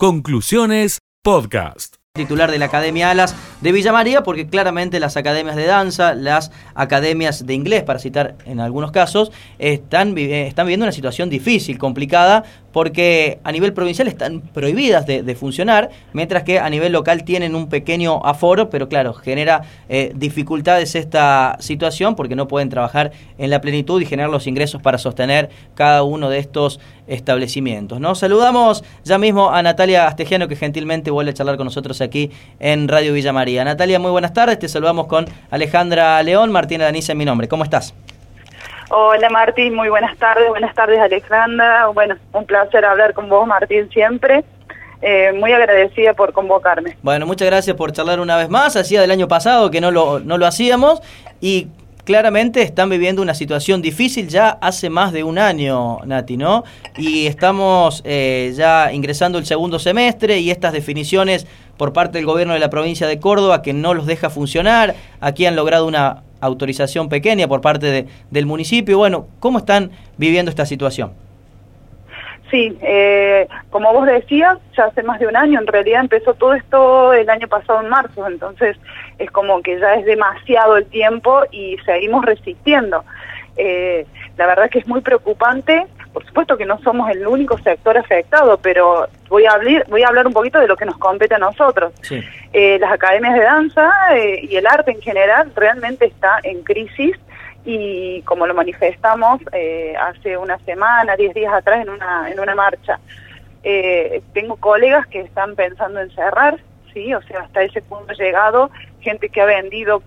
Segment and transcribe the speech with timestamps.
[0.00, 1.96] Conclusiones Podcast.
[2.14, 6.52] Titular de la Academia Alas de Villa María, porque claramente las academias de danza, las
[6.74, 12.44] academias de inglés, para citar en algunos casos, están, están viviendo una situación difícil, complicada,
[12.72, 17.68] porque a nivel provincial están prohibidas de, funcionar, mientras que a nivel local tienen un
[17.68, 23.60] pequeño aforo, pero claro, genera eh, dificultades esta situación porque no pueden trabajar en la
[23.60, 28.00] plenitud y generar los ingresos para sostener cada uno de estos establecimientos.
[28.00, 28.14] ¿no?
[28.14, 32.30] Saludamos ya mismo a Natalia Astegiano, que gentilmente vuelve a charlar con nosotros aquí
[32.60, 33.47] en Radio Villa María.
[33.56, 37.48] Natalia, muy buenas tardes, te saludamos con Alejandra León, Martina Danisa en mi nombre.
[37.48, 37.94] ¿Cómo estás?
[38.90, 43.88] Hola Martín, muy buenas tardes, buenas tardes Alexandra, bueno, un placer hablar con vos Martín
[43.90, 44.44] siempre,
[45.00, 46.96] eh, muy agradecida por convocarme.
[47.02, 50.20] Bueno, muchas gracias por charlar una vez más, hacía del año pasado que no lo,
[50.20, 51.00] no lo hacíamos
[51.40, 51.68] y
[52.08, 56.64] claramente están viviendo una situación difícil ya hace más de un año, Nati, ¿no?
[56.96, 61.46] Y estamos eh, ya ingresando el segundo semestre y estas definiciones
[61.78, 65.46] por parte del gobierno de la provincia de Córdoba que no los deja funcionar, aquí
[65.46, 68.98] han logrado una autorización pequeña por parte de, del municipio.
[68.98, 71.12] Bueno, ¿cómo están viviendo esta situación?
[72.50, 76.54] Sí, eh, como vos decías, ya hace más de un año, en realidad empezó todo
[76.54, 78.76] esto el año pasado en marzo, entonces
[79.18, 83.04] es como que ya es demasiado el tiempo y seguimos resistiendo.
[83.56, 84.06] Eh,
[84.38, 88.58] la verdad que es muy preocupante por supuesto que no somos el único sector afectado,
[88.58, 91.38] pero voy a hablar, voy a hablar un poquito de lo que nos compete a
[91.38, 91.92] nosotros.
[92.52, 97.16] Eh, las academias de danza eh, y el arte en general realmente está en crisis
[97.64, 102.54] y como lo manifestamos eh, hace una semana, diez días atrás en una, en una
[102.54, 102.98] marcha.
[104.32, 106.58] tengo colegas que están pensando en cerrar,
[106.94, 110.02] sí, o sea, hasta ese punto llegado, gente que ha vendido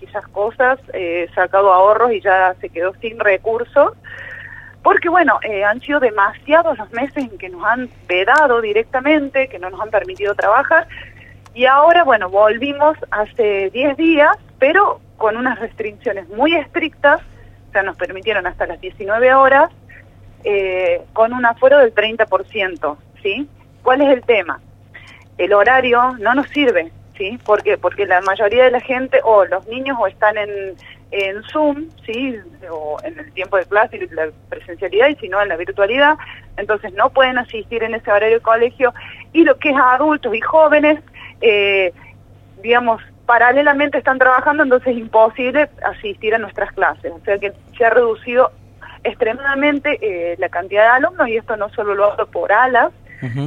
[0.00, 0.80] quizás cosas,
[1.34, 3.92] sacado ahorros y ya se quedó sin recursos
[4.84, 9.58] porque bueno, eh, han sido demasiados los meses en que nos han vedado directamente, que
[9.58, 10.86] no nos han permitido trabajar,
[11.54, 17.22] y ahora, bueno, volvimos hace 10 días, pero con unas restricciones muy estrictas,
[17.68, 19.70] o sea, nos permitieron hasta las 19 horas,
[20.44, 23.48] eh, con un aforo del 30%, ¿sí?
[23.82, 24.60] ¿Cuál es el tema?
[25.38, 27.38] El horario no nos sirve, ¿sí?
[27.46, 30.74] Porque porque la mayoría de la gente o los niños o están en
[31.10, 32.36] en Zoom, sí,
[32.70, 36.16] o en el tiempo de clase y la presencialidad, y si no en la virtualidad,
[36.56, 38.92] entonces no pueden asistir en ese horario de colegio,
[39.32, 41.00] y lo que es adultos y jóvenes,
[41.40, 41.92] eh,
[42.62, 47.84] digamos, paralelamente están trabajando, entonces es imposible asistir a nuestras clases, o sea que se
[47.84, 48.50] ha reducido
[49.02, 52.92] extremadamente eh, la cantidad de alumnos, y esto no solo lo hago por alas,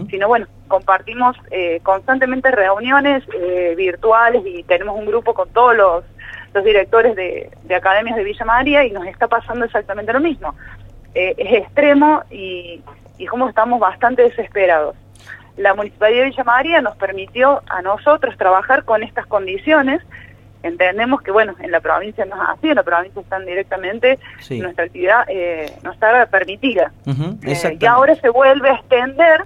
[0.10, 3.24] sino bueno, compartimos eh, constantemente reuniones
[3.76, 6.04] virtuales y tenemos un grupo con todos los
[6.54, 10.56] los directores de, academias de Villa María y nos está pasando exactamente lo mismo.
[11.14, 12.82] Eh, es extremo y,
[13.18, 14.96] y como estamos bastante desesperados.
[15.58, 20.02] La Municipalidad de Villa María nos permitió a nosotros trabajar con estas condiciones.
[20.62, 24.20] Entendemos que, bueno, en la provincia no es así, en la provincia están directamente,
[24.50, 26.92] nuestra actividad eh, no está permitida.
[27.06, 29.42] Eh, y ahora se vuelve a extender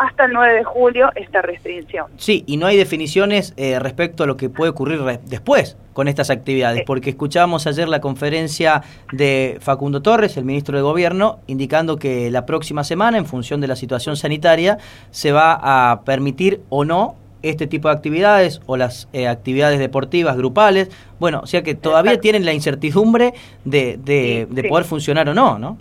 [0.00, 2.06] hasta el 9 de julio esta restricción.
[2.16, 6.30] Sí, y no hay definiciones eh, respecto a lo que puede ocurrir después con estas
[6.30, 12.30] actividades, porque escuchábamos ayer la conferencia de Facundo Torres, el ministro de Gobierno, indicando que
[12.30, 14.78] la próxima semana, en función de la situación sanitaria,
[15.10, 15.58] se va
[15.92, 20.90] a permitir o no este tipo de actividades o las eh, actividades deportivas grupales.
[21.18, 23.34] Bueno, o sea que todavía tienen la incertidumbre
[23.66, 25.76] de, de, poder funcionar o no, ¿no?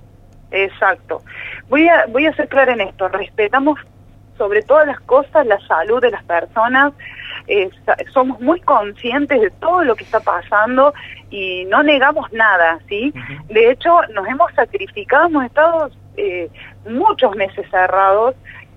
[0.52, 1.22] Exacto.
[1.70, 3.08] Voy a, voy a ser clara en esto.
[3.08, 3.80] Respetamos
[4.40, 6.94] sobre todas las cosas la salud de las personas.
[8.14, 10.94] somos muy conscientes de todo lo que está pasando
[11.30, 13.14] y no negamos nada, ¿sí?
[13.50, 16.50] De hecho, nos hemos sacrificado, hemos estado eh,
[16.90, 18.36] muchos meses cerrados,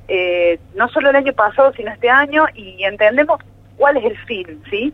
[0.08, 3.38] eh, no solo el año pasado, sino este año, y entendemos
[3.76, 4.92] cuál es el fin, ¿sí?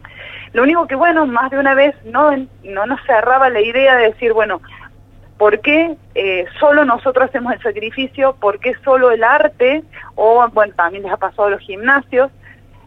[0.52, 2.30] Lo único que, bueno, más de una vez no,
[2.64, 4.60] no nos cerraba la idea de decir, bueno,
[5.38, 8.34] ¿Por qué eh, solo nosotros hacemos el sacrificio?
[8.40, 9.84] ¿Por qué solo el arte?
[10.16, 12.30] O, bueno, también les ha pasado a los gimnasios.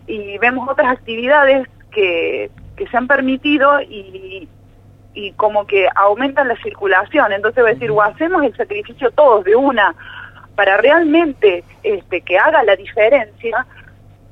[0.05, 4.49] Y vemos otras actividades que, que se han permitido y,
[5.13, 7.31] y como que aumentan la circulación.
[7.31, 9.95] Entonces va a decir, o hacemos el sacrificio todos de una
[10.55, 13.65] para realmente este, que haga la diferencia,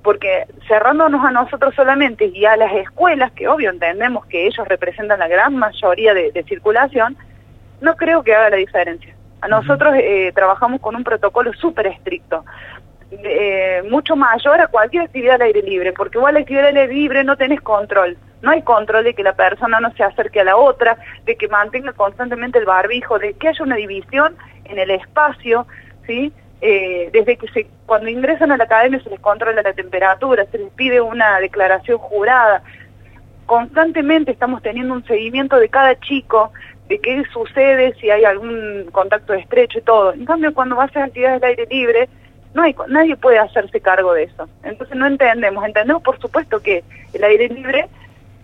[0.04, 5.20] porque cerrándonos a nosotros solamente y a las escuelas, que obvio entendemos que ellos representan
[5.20, 7.16] la gran mayoría de circulación,
[7.82, 9.16] no creo que haga la diferencia.
[9.42, 12.44] A nosotros eh, trabajamos con un protocolo súper estricto,
[13.12, 16.94] eh, mucho mayor a cualquier actividad al aire libre, porque igual la actividad al aire
[16.94, 18.18] libre no tenés control.
[18.42, 21.48] No hay control de que la persona no se acerque a la otra, de que
[21.48, 24.36] mantenga constantemente el barbijo, de que haya una división
[24.66, 25.66] en el espacio,
[26.06, 26.32] ¿sí?
[26.62, 30.58] eh, desde que se, cuando ingresan a la academia se les controla la temperatura, se
[30.58, 32.64] les pide una declaración jurada.
[33.46, 36.52] Constantemente estamos teniendo un seguimiento de cada chico,
[36.90, 40.12] de qué sucede, si hay algún contacto estrecho y todo.
[40.12, 42.10] En cambio, cuando vas a actividades del aire libre,
[42.56, 44.50] no hay, nadie puede hacerse cargo de eso.
[44.64, 45.64] Entonces no entendemos.
[45.64, 46.84] Entendemos, por supuesto, que
[47.14, 47.88] el aire libre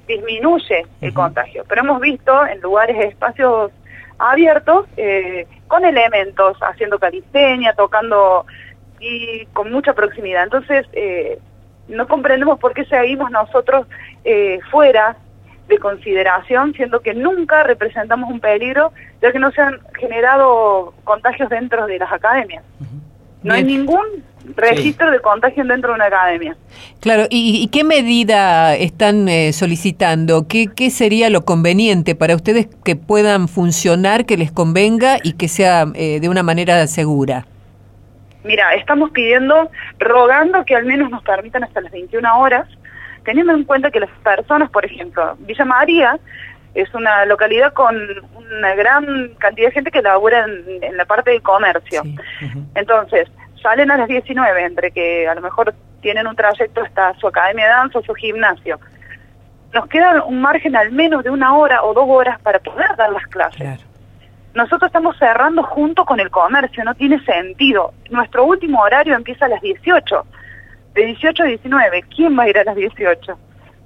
[0.08, 3.72] disminuye el contagio, pero hemos visto en lugares, espacios
[4.20, 8.46] abiertos, eh, con elementos, haciendo calistenia, tocando
[9.00, 10.44] y con mucha proximidad.
[10.44, 11.40] Entonces, eh,
[11.88, 13.88] no comprendemos por qué seguimos nosotros
[14.24, 15.18] eh, fuera
[15.68, 18.92] de consideración, siendo que nunca representamos un peligro,
[19.22, 22.64] ya que no se han generado contagios dentro de las academias.
[23.44, 24.24] No hay ningún
[24.56, 26.56] registro de contagio dentro de una academia.
[27.00, 30.48] Claro, ¿y, qué medida están eh, solicitando?
[30.48, 35.48] ¿Qué, ¿Qué sería lo conveniente para ustedes que puedan funcionar, que les convenga y que
[35.48, 37.46] sea eh, de una manera segura?
[38.44, 39.70] Mira, estamos pidiendo,
[40.00, 42.68] rogando que al menos nos permitan hasta las 21 horas,
[43.26, 46.20] teniendo en cuenta que las personas, por ejemplo, Villa María
[46.74, 47.96] es una localidad con
[48.36, 52.04] una gran cantidad de gente que labura en, la parte del comercio.
[52.76, 53.30] Entonces,
[53.62, 57.66] salen a las 19, entre que a lo mejor tienen un trayecto hasta su academia
[57.66, 58.80] de danza o su gimnasio.
[59.74, 63.12] Nos queda un margen al menos de una hora o dos horas para poder dar
[63.12, 63.84] las clases.
[64.54, 67.94] Nosotros estamos cerrando junto con el comercio, no tiene sentido.
[68.10, 70.26] Nuestro último horario empieza a las 18,
[70.96, 72.04] de 18 a 19.
[72.16, 73.38] ¿Quién va a ir a las 18?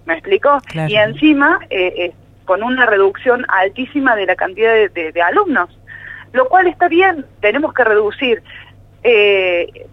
[0.06, 0.60] ¿Me explico?
[0.88, 2.14] Y encima, eh, eh
[2.50, 5.70] con una reducción altísima de la cantidad de, alumnos,
[6.34, 8.42] lo cual está bien, tenemos que reducir.
[9.04, 9.86] Eh,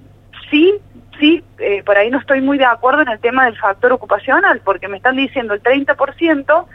[0.50, 0.74] sí,
[1.20, 4.62] sí, eh, por ahí no estoy muy de acuerdo en el tema del factor ocupacional,
[4.64, 6.66] porque me están diciendo el 30%,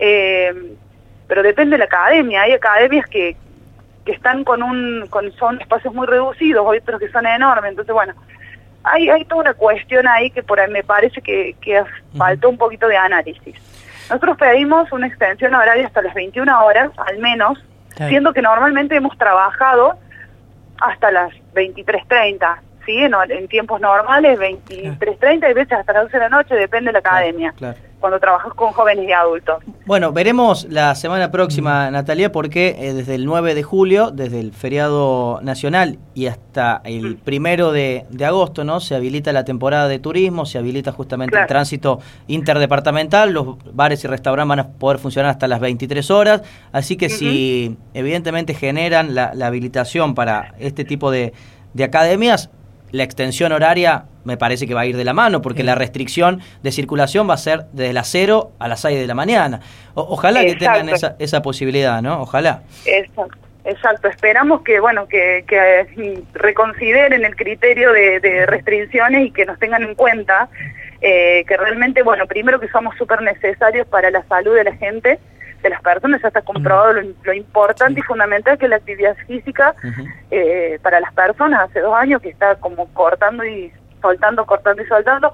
[0.00, 0.52] eh,
[1.26, 2.42] pero depende de la academia.
[2.42, 3.38] Hay academias que,
[4.04, 8.12] que están con un, con, son espacios muy reducidos, otros que son enormes, entonces bueno,
[8.86, 11.82] hay, hay toda una cuestión ahí que por ahí me parece que, que
[12.16, 13.56] faltó un poquito de análisis.
[14.08, 17.58] Nosotros pedimos una extensión horaria hasta las 21 horas, al menos,
[17.96, 19.98] siendo que normalmente hemos trabajado
[20.80, 23.02] hasta las 23.30, ¿sí?
[23.02, 26.92] En, en tiempos normales, 23.30 y veces hasta las 12 de la noche, depende de
[26.92, 27.52] la academia
[27.98, 29.64] cuando trabajas con jóvenes y adultos.
[29.86, 34.52] Bueno, veremos la semana próxima, Natalia, porque eh, desde el 9 de julio, desde el
[34.52, 38.80] feriado nacional y hasta el primero de, agosto, ¿no?
[38.80, 44.08] Se habilita la temporada de turismo, se habilita justamente el tránsito interdepartamental, los bares y
[44.08, 46.42] restaurantes van a poder funcionar hasta las 23 horas,
[46.72, 51.32] así que si evidentemente generan la, habilitación para este tipo de,
[51.74, 52.50] de academias,
[52.92, 56.40] la extensión horaria me parece que va a ir de la mano, porque la restricción
[56.62, 59.60] de circulación va a ser desde las 0 a las 6 de la mañana.
[59.94, 62.22] ojalá que tengan esa, esa posibilidad, ¿no?
[62.22, 62.62] Ojalá.
[62.84, 63.46] Exacto.
[63.66, 69.82] Exacto, esperamos que bueno que, que reconsideren el criterio de, restricciones y que nos tengan
[69.82, 70.48] en cuenta
[71.00, 75.18] eh, que realmente bueno primero que somos súper necesarios para la salud de la gente,
[75.66, 79.74] de las personas, ya está comprobado lo, importante y fundamental que la actividad física
[80.30, 84.86] eh, para las personas hace dos años que está como cortando y soltando, cortando y
[84.86, 85.32] soltando,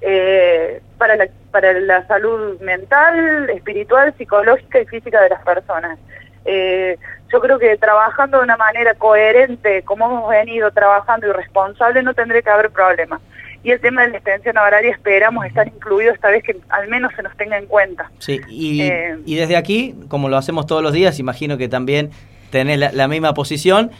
[0.00, 5.98] eh, para, la, para la salud mental, espiritual, psicológica y física de las personas.
[6.44, 6.98] Eh,
[7.32, 12.12] yo creo que trabajando de una manera coherente, como hemos venido trabajando y responsable, no
[12.12, 13.20] tendría que haber problema.
[13.64, 17.12] Y el tema de la extensión horaria esperamos estar incluido esta vez que al menos
[17.16, 18.10] se nos tenga en cuenta.
[18.18, 22.10] Sí, y, eh, y desde aquí, como lo hacemos todos los días, imagino que también
[22.50, 23.90] tenés la misma posición,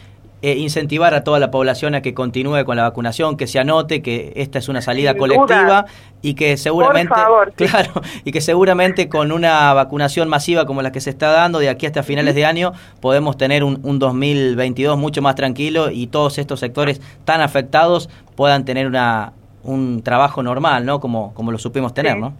[0.41, 4.03] eh, incentivar a toda la población a que continúe con la vacunación, que se anote
[4.03, 5.87] que esta es una salida colectiva
[6.21, 7.15] y que seguramente,
[7.55, 11.69] claro, y que seguramente con una vacunación masiva como la que se está dando de
[11.69, 16.37] aquí hasta finales de año podemos tener un, un 2022 mucho más tranquilo y todos
[16.37, 19.33] estos sectores tan afectados puedan tener una
[19.65, 20.99] un trabajo normal, ¿no?
[20.99, 22.33] Como como lo supimos tener, ¿no?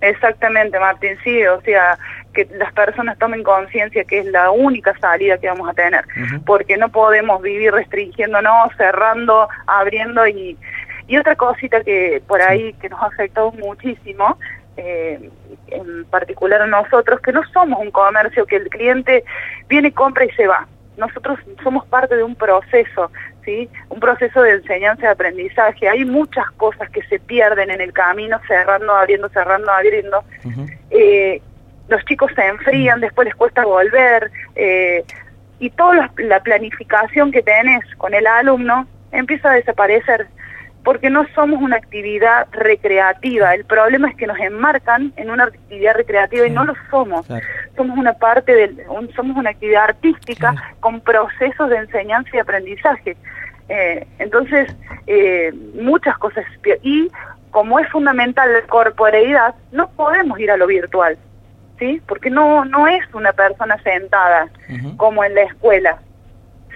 [0.00, 1.98] Exactamente, Martín, sí, o sea,
[2.32, 6.04] que las personas tomen conciencia que es la única salida que vamos a tener,
[6.46, 10.56] porque no podemos vivir restringiéndonos, cerrando, abriendo y,
[11.06, 14.38] y otra cosita que por ahí que nos ha afectado muchísimo,
[14.78, 15.30] eh,
[15.66, 19.24] en particular a nosotros, que no somos un comercio que el cliente
[19.68, 20.66] viene, compra y se va.
[21.00, 23.10] Nosotros somos parte de un proceso
[23.44, 23.68] ¿sí?
[23.88, 25.88] Un proceso de enseñanza y aprendizaje.
[25.88, 30.24] Hay muchas cosas que se pierden en el camino, cerrando, abriendo, cerrando, abriendo.
[30.90, 31.40] Eh,
[31.88, 35.04] los chicos se enfrían, después les cuesta volver, eh,
[35.58, 40.28] y toda la planificación que tenés con el alumno empieza a desaparecer
[40.84, 43.54] porque no somos una actividad recreativa.
[43.54, 47.26] El problema es que nos enmarcan en una actividad recreativa y no lo somos.
[47.76, 48.82] Somos una parte del,
[49.14, 53.16] somos una actividad artística con procesos de enseñanza y aprendizaje.
[53.68, 54.74] Eh, entonces,
[55.06, 56.44] eh, muchas cosas.
[56.82, 57.10] Y
[57.50, 61.18] como es fundamental la corporeidad, no podemos ir a lo virtual,
[61.78, 62.00] ¿sí?
[62.06, 64.48] Porque no, no es una persona sentada
[64.96, 65.98] como en la escuela,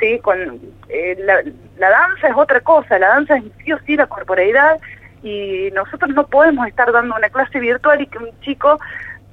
[0.05, 0.19] ¿sí?
[0.21, 1.17] Con, eh,
[1.79, 4.79] la, danza es otra cosa, la danza es sí o sí la corporeidad
[5.23, 8.79] y nosotros no podemos estar dando una clase virtual y que un chico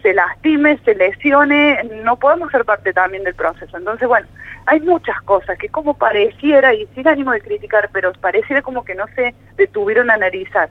[0.02, 3.78] se lastime, se lesione, no podemos ser parte también del proceso.
[3.78, 4.28] Entonces, bueno,
[4.66, 8.96] hay muchas cosas que como pareciera, y sin ánimo de criticar, pero pareciera como que
[8.96, 10.70] no se detuvieron a analizar.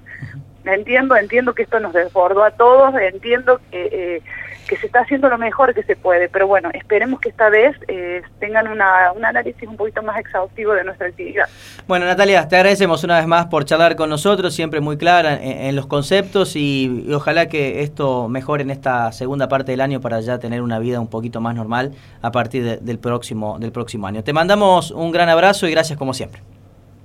[0.64, 4.22] Entiendo, entiendo que esto nos desbordó a todos, entiendo que, eh,
[4.70, 7.76] que se está haciendo lo mejor que se puede, pero bueno, esperemos que esta vez
[7.88, 11.48] eh, tengan una, un análisis un poquito más exhaustivo de nuestra actividad.
[11.88, 15.74] Bueno, Natalia, te agradecemos una vez más por charlar con nosotros, siempre muy clara en,
[15.74, 20.20] los conceptos y, y, ojalá que esto mejore en esta segunda parte del año para
[20.20, 24.06] ya tener una vida un poquito más normal a partir de, del, próximo, del próximo
[24.06, 24.22] año.
[24.22, 26.42] Te mandamos un gran abrazo y gracias como siempre.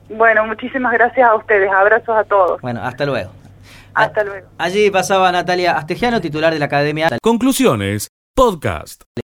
[0.09, 2.62] Bueno, muchísimas gracias a ustedes, abrazos a todos.
[2.62, 3.31] Bueno, hasta luego.
[3.95, 4.49] Hasta luego.
[4.57, 7.09] Allí pasaba Natalia Astegiano, titular de la Academia.
[7.21, 9.03] Conclusiones, podcast.